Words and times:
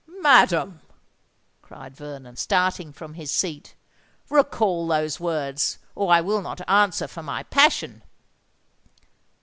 "Madam," 0.23 0.81
cried 1.61 1.95
Vernon, 1.95 2.35
starting 2.35 2.91
from 2.91 3.13
his 3.13 3.31
seat, 3.31 3.75
"recall 4.31 4.87
those 4.87 5.19
words—or 5.19 6.11
I 6.11 6.21
will 6.21 6.41
not 6.41 6.59
answer 6.67 7.07
for 7.07 7.21
my 7.21 7.43
passion!" 7.43 8.01